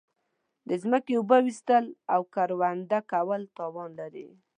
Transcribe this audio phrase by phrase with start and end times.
[0.67, 4.27] د زمکی اوبه ویستل او کرونده کول تاوان لری